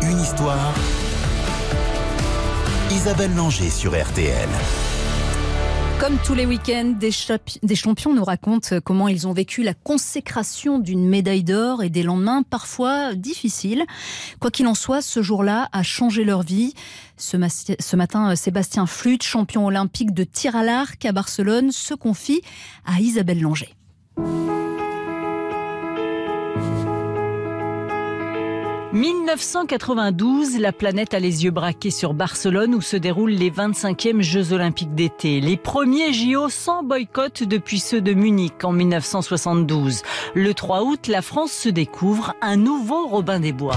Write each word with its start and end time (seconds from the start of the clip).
une 0.00 0.20
histoire. 0.20 0.74
Isabelle 2.90 3.34
Langer 3.34 3.68
sur 3.68 3.92
RTL. 3.92 4.48
Comme 6.00 6.16
tous 6.24 6.32
les 6.32 6.46
week-ends, 6.46 6.94
des, 6.98 7.74
champions 7.74 8.14
nous 8.14 8.24
racontent 8.24 8.80
comment 8.82 9.08
ils 9.08 9.26
ont 9.26 9.34
vécu 9.34 9.62
la 9.62 9.74
consécration 9.74 10.78
d'une 10.78 11.06
médaille 11.06 11.44
d'or 11.44 11.82
et 11.82 11.90
des 11.90 12.02
lendemains 12.02 12.42
parfois 12.44 13.14
difficiles. 13.14 13.84
Quoi 14.40 14.50
qu'il 14.50 14.66
en 14.68 14.74
soit, 14.74 15.02
ce 15.02 15.20
jour-là 15.20 15.68
a 15.72 15.82
changé 15.82 16.24
leur 16.24 16.42
vie. 16.42 16.72
Ce, 17.18 17.36
ce 17.78 17.96
matin, 17.96 18.34
Sébastien 18.36 18.86
Flute, 18.86 19.22
champion 19.22 19.66
olympique 19.66 20.14
de 20.14 20.24
tir 20.24 20.56
à 20.56 20.62
l'arc 20.62 21.04
à 21.04 21.12
Barcelone, 21.12 21.72
se 21.72 21.92
confie 21.92 22.40
à 22.86 23.00
Isabelle 23.00 23.42
Langer. 23.42 23.77
1992, 28.94 30.58
la 30.58 30.72
planète 30.72 31.12
a 31.12 31.18
les 31.18 31.44
yeux 31.44 31.50
braqués 31.50 31.90
sur 31.90 32.14
Barcelone 32.14 32.74
où 32.74 32.80
se 32.80 32.96
déroulent 32.96 33.32
les 33.32 33.50
25e 33.50 34.22
Jeux 34.22 34.54
olympiques 34.54 34.94
d'été. 34.94 35.42
Les 35.42 35.58
premiers 35.58 36.14
JO 36.14 36.48
sans 36.48 36.82
boycott 36.82 37.42
depuis 37.42 37.80
ceux 37.80 38.00
de 38.00 38.14
Munich 38.14 38.64
en 38.64 38.72
1972. 38.72 40.02
Le 40.34 40.54
3 40.54 40.84
août, 40.84 41.06
la 41.06 41.20
France 41.20 41.52
se 41.52 41.68
découvre 41.68 42.34
un 42.40 42.56
nouveau 42.56 43.06
Robin 43.06 43.40
des 43.40 43.52
Bois. 43.52 43.76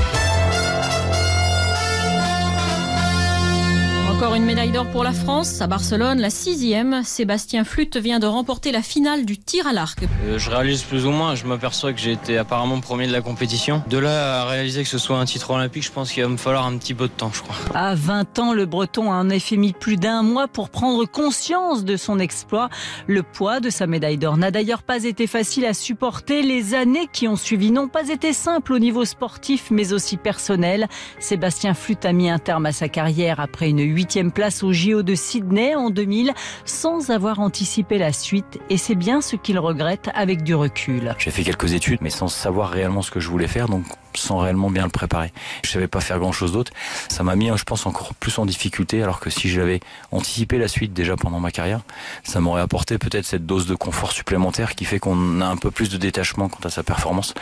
Encore 4.21 4.35
une 4.35 4.45
médaille 4.45 4.70
d'or 4.70 4.85
pour 4.85 5.03
la 5.03 5.13
France 5.13 5.61
à 5.61 5.67
Barcelone, 5.67 6.20
la 6.20 6.29
sixième. 6.29 7.02
Sébastien 7.03 7.63
Flute 7.63 7.98
vient 7.98 8.20
de 8.20 8.27
remporter 8.27 8.71
la 8.71 8.84
finale 8.84 9.25
du 9.25 9.39
tir 9.39 9.66
à 9.66 9.73
l'arc. 9.73 10.03
Euh, 10.27 10.38
je 10.38 10.52
réalise 10.52 10.84
plus 10.84 11.07
ou 11.07 11.09
moins, 11.09 11.34
je 11.34 11.48
m'aperçois 11.48 11.91
que 11.91 11.99
j'ai 11.99 12.12
été 12.12 12.38
apparemment 12.38 12.79
premier 12.81 13.07
de 13.07 13.12
la 13.12 13.21
compétition. 13.21 13.81
De 13.89 13.98
là 13.98 14.41
à 14.41 14.45
réaliser 14.45 14.84
que 14.84 14.89
ce 14.89 14.99
soit 14.99 15.17
un 15.17 15.26
titre 15.26 15.49
olympique, 15.49 15.84
je 15.84 15.91
pense 15.91 16.12
qu'il 16.12 16.21
va 16.21 16.29
me 16.29 16.38
falloir 16.38 16.67
un 16.67 16.77
petit 16.77 16.93
peu 16.93 17.05
de 17.07 17.12
temps, 17.12 17.31
je 17.34 17.41
crois. 17.41 17.55
À 17.73 17.95
20 17.95 18.38
ans, 18.38 18.53
le 18.53 18.67
Breton 18.67 19.12
a 19.12 19.15
en 19.15 19.27
effet 19.31 19.57
mis 19.57 19.73
plus 19.73 19.98
d'un 19.98 20.21
mois 20.21 20.48
pour 20.48 20.70
prendre 20.70 21.04
conscience 21.05 21.84
de 21.84 21.98
son 21.98 22.20
exploit. 22.20 22.70
Le 23.07 23.23
poids 23.23 23.60
de 23.60 23.71
sa 23.71 23.88
médaille 23.88 24.20
d'or 24.20 24.38
n'a 24.38 24.51
d'ailleurs 24.51 24.84
pas 24.84 25.04
été 25.04 25.26
facile 25.26 25.65
à 25.65 25.73
supporter. 25.73 26.43
Les 26.43 26.76
années 26.76 27.07
qui 27.12 27.27
ont 27.27 27.38
suivi 27.38 27.71
n'ont 27.71 27.88
pas 27.88 28.07
été 28.10 28.34
simples 28.34 28.73
au 28.73 28.77
niveau 28.77 29.04
sportif, 29.04 29.71
mais 29.71 29.93
aussi 29.93 30.17
personnel. 30.17 30.88
Sébastien 31.17 31.73
Flute 31.73 32.05
a 32.05 32.13
mis 32.13 32.29
un 32.29 32.38
terme 32.38 32.67
à 32.67 32.71
sa 32.71 32.88
carrière 32.88 33.40
après 33.40 33.67
une 33.67 33.82
huitième 33.82 34.10
place 34.34 34.63
au 34.63 34.73
JO 34.73 35.04
de 35.04 35.15
Sydney 35.15 35.73
en 35.73 35.90
2000 35.90 36.34
sans 36.65 37.12
avoir 37.12 37.40
anticipé 37.40 37.98
la 37.98 38.12
suite 38.12 38.59
et 38.70 38.77
c'est 38.77 38.95
bien 38.95 39.21
ce 39.21 39.37
qu'il 39.37 39.57
regrette 39.57 40.09
avec 40.13 40.43
du 40.43 40.54
recul. 40.54 41.15
J'ai 41.17 41.31
fait 41.31 41.43
quelques 41.43 41.73
études 41.73 41.99
mais 42.01 42.09
sans 42.09 42.27
savoir 42.27 42.70
réellement 42.70 43.01
ce 43.01 43.09
que 43.09 43.20
je 43.20 43.29
voulais 43.29 43.48
faire 43.48 43.70
donc 43.70 43.85
sans 44.13 44.39
réellement 44.39 44.70
bien 44.70 44.84
le 44.84 44.89
préparer. 44.89 45.32
Je 45.63 45.71
savais 45.71 45.87
pas 45.87 46.01
faire 46.01 46.20
grand 46.20 46.34
chose 46.34 46.51
d'autre. 46.51 46.73
Ça 47.09 47.23
m'a 47.23 47.37
mis, 47.37 47.49
je 47.55 47.63
pense, 47.63 47.85
encore 47.85 48.13
plus 48.15 48.37
en 48.37 48.45
difficulté 48.45 49.01
alors 49.01 49.21
que 49.21 49.29
si 49.29 49.49
j'avais 49.49 49.79
anticipé 50.12 50.57
la 50.57 50.67
suite 50.67 50.91
déjà 50.91 51.15
pendant 51.15 51.39
ma 51.39 51.51
carrière, 51.51 51.79
ça 52.23 52.41
m'aurait 52.41 52.62
apporté 52.62 52.98
peut-être 52.98 53.26
cette 53.26 53.45
dose 53.45 53.65
de 53.65 53.76
confort 53.76 54.12
supplémentaire 54.12 54.76
qui 54.76 54.84
fait 54.84 54.99
qu'on 54.99 55.39
a 55.39 55.45
un 55.45 55.57
peu 55.57 55.71
plus 55.71 55.89
de 55.89 55.98
détachement 55.98 56.49
quant 56.49 56.65
à 56.65 56.70
sa 56.70 56.84
performance 56.84 57.34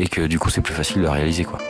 et 0.00 0.08
que 0.08 0.26
du 0.26 0.40
coup 0.40 0.50
c'est 0.50 0.62
plus 0.62 0.74
facile 0.74 1.02
de 1.02 1.06
réaliser 1.06 1.44
quoi. 1.44 1.60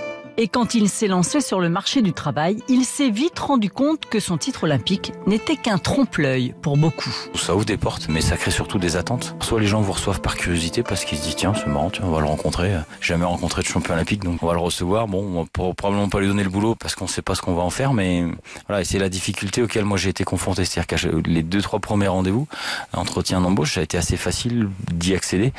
Et 0.41 0.47
quand 0.47 0.75
il 0.75 0.89
s'est 0.89 1.08
lancé 1.08 1.41
sur 1.41 1.58
le 1.58 1.69
marché 1.69 2.00
du 2.00 2.12
travail, 2.12 2.62
il 2.69 2.84
s'est 2.84 3.11
vite 3.11 3.36
rendu 3.41 3.70
compte 3.70 4.06
que 4.06 4.20
son 4.20 4.39
titre 4.39 4.64
olympique 4.64 5.12
n'était 5.27 5.56
qu'un 5.56 5.78
trompe-l'œil 5.78 6.55
pour 6.62 6.77
beaucoup. 6.77 7.12
Ça 7.34 7.56
ouvre 7.56 7.64
des 7.64 7.77
portes, 7.77 8.06
mais 8.08 8.20
ça 8.20 8.36
crée 8.36 8.53
surtout 8.53 8.78
des 8.78 8.94
attentes. 8.94 9.34
Soit 9.41 9.59
les 9.59 9.66
gens 9.66 9.81
vous 9.81 9.91
reçoivent 9.91 10.20
par 10.20 10.36
curiosité 10.36 10.84
parce 10.84 11.05
qu'ils 11.05 11.19
se 11.19 11.25
disent 11.25 11.34
tiens 11.34 11.55
c'est 11.56 11.66
marrant, 11.66 11.91
on 12.05 12.11
va 12.12 12.20
le 12.20 12.27
rencontrer. 12.27 12.72
Jamais 13.00 13.25
rencontré 13.25 13.62
de 13.62 13.66
champion 13.66 13.94
olympique, 13.94 14.22
donc 14.22 14.41
on 14.41 14.47
va 14.47 14.53
le 14.53 14.61
recevoir. 14.61 15.09
Bon, 15.09 15.25
on 15.25 15.42
va 15.42 15.72
probablement 15.75 16.09
pas 16.09 16.20
lui 16.20 16.28
donner 16.28 16.44
le 16.44 16.50
boulot 16.50 16.77
parce 16.77 16.94
qu'on 16.94 17.09
sait 17.09 17.20
pas 17.20 17.34
ce 17.34 17.42
qu'on 17.42 17.55
va 17.55 17.62
en 17.62 17.70
faire, 17.70 17.92
mais 17.92 18.25
voilà, 18.69 18.84
c'est 18.84 19.00
la 19.00 19.09
difficulté 19.09 19.61
auquel 19.61 19.84
moi 19.84 19.98
j'ai 19.98 20.11
été 20.11 20.22
confronté. 20.22 20.64
C'est-à-dire 20.64 21.00
que 21.00 21.28
les 21.28 21.42
deux 21.42 21.62
trois 21.62 21.81
premiers 21.81 22.06
rendez-vous, 22.06 22.47
entretien 22.92 23.41
d'embauche, 23.41 23.75
ça 23.75 23.81
a 23.81 23.83
été 23.83 23.98
assez 23.98 24.16
facile 24.16 24.69
d'y 24.93 25.16
accéder. 25.16 25.53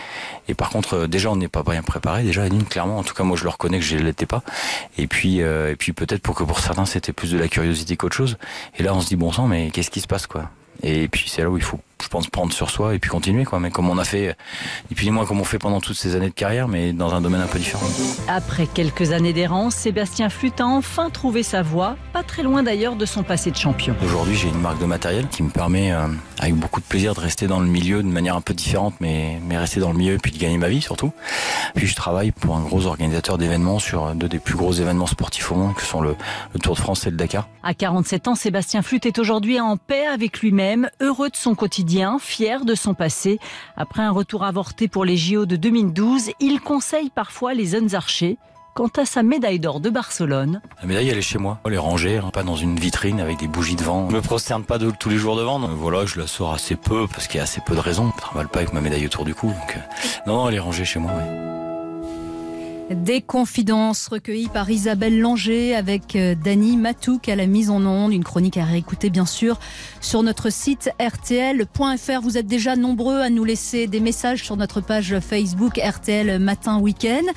Et 0.47 0.53
par 0.53 0.69
contre, 0.69 1.05
déjà 1.05 1.29
on 1.31 1.35
n'est 1.35 1.49
pas 1.49 1.63
bien 1.63 1.83
préparé. 1.83 2.23
Déjà, 2.23 2.43
Aline, 2.43 2.63
clairement, 2.63 2.97
en 2.97 3.03
tout 3.03 3.13
cas 3.13 3.25
moi 3.25 3.35
je 3.35 3.43
le 3.43 3.49
reconnais 3.49 3.79
que 3.79 3.85
je 3.85 3.97
l'étais 3.97 4.25
pas. 4.25 4.41
Et 4.97 5.07
puis, 5.07 5.41
euh, 5.41 5.71
et 5.71 5.75
puis 5.75 5.93
peut-être 5.93 6.21
pour 6.21 6.35
que 6.35 6.43
pour 6.43 6.59
certains 6.59 6.85
c'était 6.85 7.13
plus 7.13 7.31
de 7.31 7.37
la 7.37 7.47
curiosité 7.47 7.95
qu'autre 7.95 8.15
chose. 8.15 8.37
Et 8.77 8.83
là, 8.83 8.93
on 8.93 9.01
se 9.01 9.07
dit 9.07 9.15
bon 9.15 9.31
sang, 9.31 9.47
mais 9.47 9.71
qu'est-ce 9.71 9.91
qui 9.91 10.01
se 10.01 10.07
passe 10.07 10.27
quoi? 10.27 10.49
Et 10.83 11.07
puis 11.07 11.25
c'est 11.27 11.41
là 11.41 11.49
où 11.49 11.57
il 11.57 11.63
faut 11.63 11.79
je 12.01 12.07
pense 12.07 12.27
prendre 12.27 12.53
sur 12.53 12.69
soi 12.69 12.95
et 12.95 12.99
puis 12.99 13.09
continuer 13.09 13.43
quoi 13.45 13.59
mais 13.59 13.71
comme 13.71 13.89
on 13.89 13.97
a 13.97 14.03
fait 14.03 14.35
et 14.91 14.95
puis 14.95 15.09
moi 15.11 15.25
comme 15.25 15.39
on 15.39 15.43
fait 15.43 15.59
pendant 15.59 15.81
toutes 15.81 15.97
ces 15.97 16.15
années 16.15 16.29
de 16.29 16.33
carrière 16.33 16.67
mais 16.67 16.93
dans 16.93 17.13
un 17.13 17.21
domaine 17.21 17.41
un 17.41 17.47
peu 17.47 17.59
différent. 17.59 17.85
Après 18.27 18.67
quelques 18.67 19.11
années 19.11 19.33
d'errance, 19.33 19.75
Sébastien 19.75 20.29
Flute 20.29 20.61
a 20.61 20.65
enfin 20.65 21.09
trouvé 21.09 21.43
sa 21.43 21.61
voie, 21.61 21.97
pas 22.13 22.23
très 22.23 22.43
loin 22.43 22.63
d'ailleurs 22.63 22.95
de 22.95 23.05
son 23.05 23.23
passé 23.23 23.51
de 23.51 23.57
champion. 23.57 23.95
Aujourd'hui, 24.03 24.35
j'ai 24.35 24.49
une 24.49 24.59
marque 24.59 24.79
de 24.79 24.85
matériel 24.85 25.27
qui 25.27 25.43
me 25.43 25.49
permet 25.49 25.91
euh, 25.91 26.07
avec 26.39 26.55
beaucoup 26.55 26.79
de 26.79 26.85
plaisir 26.85 27.13
de 27.13 27.19
rester 27.19 27.47
dans 27.47 27.59
le 27.59 27.67
milieu 27.67 28.01
de 28.03 28.07
manière 28.07 28.35
un 28.35 28.41
peu 28.41 28.53
différente 28.53 28.95
mais 28.99 29.39
mais 29.47 29.57
rester 29.57 29.79
dans 29.79 29.91
le 29.91 29.97
milieu 29.97 30.13
et 30.13 30.19
puis 30.19 30.31
de 30.31 30.37
gagner 30.37 30.57
ma 30.57 30.69
vie 30.69 30.81
surtout. 30.81 31.11
Puis 31.75 31.87
je 31.87 31.95
travaille 31.95 32.31
pour 32.31 32.55
un 32.55 32.61
gros 32.61 32.85
organisateur 32.85 33.37
d'événements 33.37 33.79
sur 33.79 34.13
deux 34.15 34.29
des 34.29 34.39
plus 34.39 34.55
gros 34.55 34.73
événements 34.73 35.07
sportifs 35.07 35.51
au 35.51 35.55
monde 35.55 35.75
que 35.75 35.83
sont 35.83 36.01
le, 36.01 36.15
le 36.53 36.59
Tour 36.59 36.75
de 36.75 36.79
France 36.79 37.05
et 37.05 37.09
le 37.09 37.17
Dakar. 37.17 37.47
À 37.63 37.73
47 37.73 38.29
ans, 38.29 38.35
Sébastien 38.35 38.81
Flute 38.81 39.05
est 39.05 39.19
aujourd'hui 39.19 39.59
en 39.59 39.75
paix 39.75 40.05
avec 40.05 40.39
lui-même, 40.39 40.89
heureux 41.01 41.29
de 41.29 41.35
son 41.35 41.55
quotidien 41.55 41.88
fier 42.19 42.65
de 42.65 42.75
son 42.75 42.93
passé. 42.93 43.39
Après 43.75 44.01
un 44.01 44.11
retour 44.11 44.43
avorté 44.43 44.87
pour 44.87 45.05
les 45.05 45.17
JO 45.17 45.45
de 45.45 45.55
2012, 45.55 46.31
il 46.39 46.61
conseille 46.61 47.09
parfois 47.09 47.53
les 47.53 47.65
jeunes 47.65 47.95
archers. 47.95 48.37
Quant 48.75 48.91
à 48.95 49.05
sa 49.05 49.23
médaille 49.23 49.59
d'or 49.59 49.81
de 49.81 49.89
Barcelone. 49.89 50.61
La 50.79 50.87
médaille, 50.87 51.09
elle 51.09 51.17
est 51.17 51.21
chez 51.21 51.39
moi. 51.39 51.59
Elle 51.65 51.73
est 51.73 51.77
rangée, 51.77 52.17
hein, 52.17 52.29
pas 52.31 52.43
dans 52.43 52.55
une 52.55 52.79
vitrine 52.79 53.19
avec 53.19 53.37
des 53.37 53.47
bougies 53.47 53.75
devant. 53.75 54.09
Je 54.09 54.15
me 54.15 54.21
prosterne 54.21 54.63
pas 54.63 54.77
de, 54.77 54.91
tous 54.91 55.09
les 55.09 55.17
jours 55.17 55.35
devant. 55.35 55.59
Donc 55.59 55.71
voilà, 55.71 56.05
je 56.05 56.19
la 56.19 56.27
sors 56.27 56.53
assez 56.53 56.75
peu 56.75 57.07
parce 57.07 57.27
qu'il 57.27 57.37
y 57.37 57.41
a 57.41 57.43
assez 57.43 57.61
peu 57.65 57.75
de 57.75 57.81
raisons. 57.81 58.11
Je 58.15 58.21
travaille 58.21 58.47
pas 58.47 58.59
avec 58.59 58.71
ma 58.71 58.79
médaille 58.79 59.05
autour 59.05 59.25
du 59.25 59.35
cou. 59.35 59.47
Donc, 59.47 59.75
euh, 59.75 59.79
non, 60.27 60.47
elle 60.47 60.55
est 60.55 60.59
rangée 60.59 60.85
chez 60.85 60.99
moi. 60.99 61.11
Des 62.89 63.21
confidences 63.21 64.07
recueillies 64.07 64.47
par 64.47 64.67
Isabelle 64.67 65.19
Langer 65.19 65.75
avec 65.75 66.15
euh, 66.15 66.33
Dany 66.33 66.75
Matouk 66.75 67.29
à 67.29 67.35
la 67.35 67.45
mise 67.45 67.69
en 67.69 67.85
onde. 67.85 68.11
Une 68.13 68.23
chronique 68.23 68.57
à 68.57 68.65
réécouter 68.65 69.11
bien 69.11 69.27
sûr 69.27 69.59
sur 70.01 70.23
notre 70.23 70.49
site 70.49 70.89
rtl.fr. 70.99 72.21
Vous 72.23 72.37
êtes 72.37 72.47
déjà 72.47 72.75
nombreux 72.75 73.19
à 73.19 73.29
nous 73.29 73.43
laisser 73.43 73.85
des 73.85 73.99
messages 73.99 74.43
sur 74.43 74.57
notre 74.57 74.81
page 74.81 75.19
Facebook 75.19 75.79
RTL 75.79 76.39
Matin 76.39 76.79
Week-end. 76.79 77.31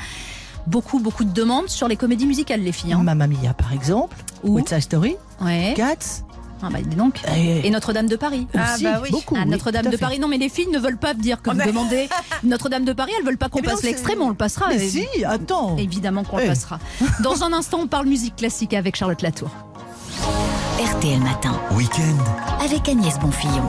Beaucoup, 0.66 1.00
beaucoup 1.00 1.24
de 1.24 1.32
demandes 1.32 1.68
sur 1.68 1.86
les 1.86 1.96
comédies 1.96 2.26
musicales, 2.26 2.62
les 2.62 2.72
filles. 2.72 2.94
Hein. 2.94 3.02
Mamma 3.02 3.26
Mia, 3.26 3.52
par 3.52 3.74
exemple. 3.74 4.16
Ou 4.44 4.54
West 4.54 4.68
Side 4.68 4.80
Story. 4.80 5.16
Ouais. 5.42 5.74
Cats. 5.76 6.24
Ah 6.62 6.68
bah 6.70 6.78
dis 6.82 6.96
donc. 6.96 7.20
Et, 7.36 7.66
Et 7.66 7.70
Notre-Dame 7.70 8.06
de 8.06 8.16
Paris. 8.16 8.46
Ah, 8.56 8.76
bah 8.80 9.00
oui. 9.02 9.10
beaucoup. 9.10 9.36
Ah, 9.38 9.44
Notre-Dame 9.44 9.86
de. 9.86 9.96
Paris. 9.96 10.18
Non, 10.18 10.28
mais 10.28 10.38
les 10.38 10.48
filles 10.48 10.68
ne 10.68 10.78
veulent 10.78 10.96
pas 10.98 11.12
dire 11.14 11.42
que 11.42 11.50
Oh, 11.50 11.52
vous 11.52 11.58
mais- 11.58 11.66
demandez 11.66 12.08
Notre-Dame 12.44 12.84
de 12.84 12.92
Paris. 12.92 13.12
Elles 13.18 13.24
veulent 13.26 13.36
pas 13.38 13.48
qu'on 13.48 13.58
Eh 13.58 13.62
passe 13.62 13.82
mais 13.82 14.24
on 14.24 14.28
le 14.28 14.34
passera. 14.34 14.68
Mais 14.68 14.76
Et- 14.84 14.88
si, 14.88 15.06
attends. 15.26 15.76
Évidemment 15.76 16.24
qu'on 16.24 16.38
Eh. 16.38 16.42
le 16.42 16.48
passera. 16.48 16.78
Dans 17.22 17.42
un 17.42 17.52
instant, 17.52 17.80
on 17.82 17.86
parle 17.88 18.06
musique 18.06 18.36
classique 18.36 18.74
avec 18.74 18.96
Charlotte 18.96 19.22
Latour. 19.22 19.50
RTL 20.80 21.20
Matin 21.20 21.58
Week-end. 21.72 22.64
avec 22.64 22.88
Agnès 22.88 23.18
Bonfillon. 23.18 23.62